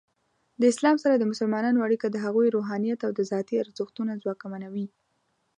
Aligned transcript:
د 0.59 0.61
اسلام 0.71 0.95
سره 1.03 1.15
د 1.17 1.23
مسلمانانو 1.31 1.83
اړیکه 1.87 2.07
د 2.09 2.17
هغوی 2.25 2.47
روحانیت 2.55 2.99
او 3.05 3.11
ذاتی 3.31 3.55
ارزښتونه 3.63 4.13
ځواکمنوي. 4.23 4.87